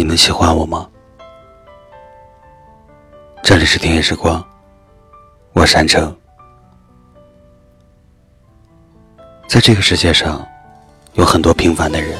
[0.00, 0.88] 你能喜欢我吗？
[3.42, 4.42] 这里是听夜时光，
[5.52, 6.16] 我山城。
[9.46, 10.42] 在这个世界上，
[11.12, 12.16] 有很多平凡的人，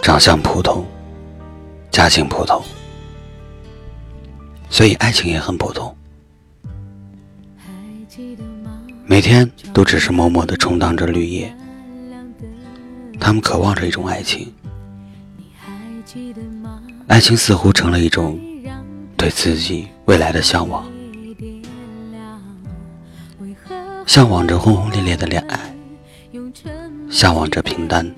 [0.00, 0.86] 长相普通，
[1.90, 2.62] 家境普通，
[4.70, 5.92] 所以爱情也很普通。
[9.06, 11.52] 每天都只是默默的充当着绿叶，
[13.18, 14.54] 他们渴望着一种爱情。
[17.08, 18.38] 爱情似乎成了一种
[19.16, 20.84] 对自己未来的向往，
[24.06, 25.58] 向往着轰轰烈烈的恋爱，
[27.10, 28.10] 向往着平淡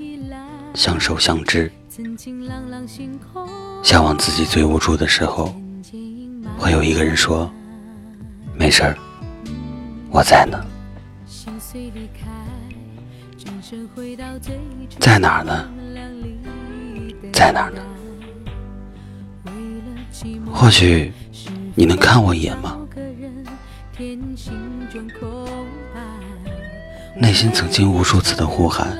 [0.74, 1.70] 相守相知，
[3.82, 5.54] 向往自己最无助的时候，
[6.58, 7.50] 会有一个人说
[8.56, 8.96] ：“没事儿，
[10.10, 10.64] 我在呢。”
[15.00, 15.68] 在哪儿呢？
[17.32, 17.82] 在哪儿呢？
[20.52, 21.12] 或许
[21.74, 22.78] 你能看我一眼吗？
[27.16, 28.96] 内心曾经无数次的呼喊，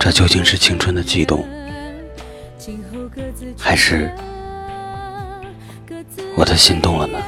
[0.00, 1.46] 这究竟是青春的悸动，
[3.58, 4.12] 还是
[6.36, 7.18] 我的心动了呢？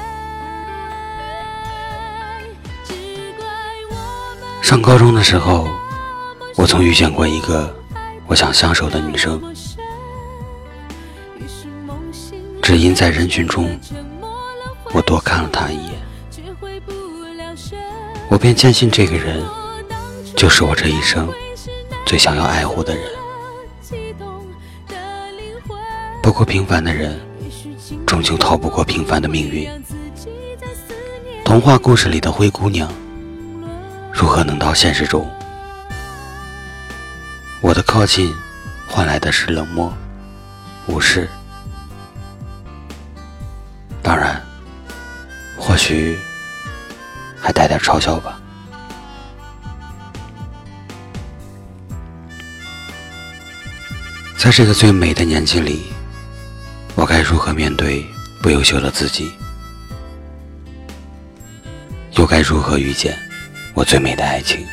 [4.62, 5.68] 上高中的时候，
[6.56, 7.74] 我曾遇见过一个
[8.26, 9.40] 我想相守的女生。
[12.68, 13.80] 只因在人群中，
[14.92, 15.94] 我多看了他一眼，
[18.28, 19.42] 我便坚信这个人
[20.36, 21.26] 就是我这一生
[22.04, 23.04] 最想要爱护的人。
[26.22, 27.18] 不过平凡的人，
[28.06, 29.66] 终究逃不过平凡的命运。
[31.46, 32.92] 童话故事里的灰姑娘，
[34.12, 35.26] 如何能到现实中？
[37.62, 38.30] 我的靠近，
[38.86, 39.90] 换来的是冷漠、
[40.86, 41.26] 无视。
[45.78, 46.18] 许
[47.40, 48.38] 还带点嘲笑吧。
[54.36, 55.84] 在这个最美的年纪里，
[56.94, 58.04] 我该如何面对
[58.42, 59.30] 不优秀的自己？
[62.12, 63.16] 又该如何遇见
[63.74, 64.66] 我最美的爱情？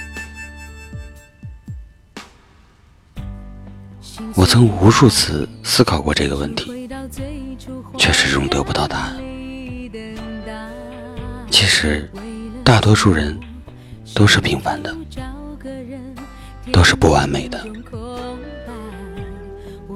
[4.34, 6.90] 我曾无数次思考过这个问题，
[7.98, 9.35] 却始终得不到答案。
[11.56, 12.12] 其实，
[12.66, 13.40] 大多数人
[14.14, 14.94] 都是平凡的，
[16.70, 17.66] 都是不完美的。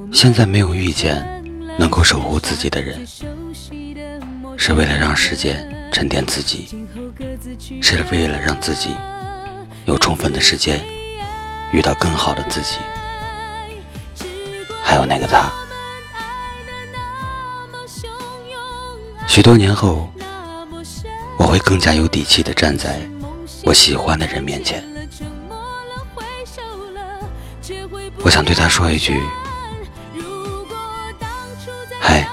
[0.09, 1.21] 现在没有遇见
[1.77, 3.05] 能够守护自己的人，
[4.55, 6.69] 是为了让时间沉淀自己，
[7.81, 8.95] 是为了让自己
[9.83, 10.81] 有充分的时间
[11.73, 12.77] 遇到更好的自己。
[14.81, 15.51] 还有那个他，
[19.27, 20.09] 许多年后。
[21.39, 22.99] 我会更加有底气的站在
[23.63, 24.83] 我喜欢的人面前。
[28.21, 29.17] 我想对他说一句
[32.01, 32.27] ：“嗨，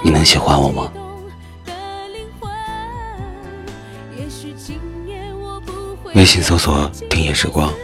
[0.00, 0.92] 你能喜欢我吗？”
[6.14, 7.74] 微信搜索“听夜时光”，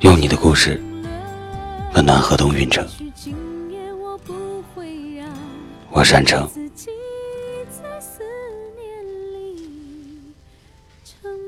[0.00, 0.82] 用你的故事
[1.94, 2.84] 温暖河东运城。
[5.90, 6.50] 我山城。
[8.00, 8.22] 思
[8.76, 10.34] 念里
[11.04, 11.45] 成。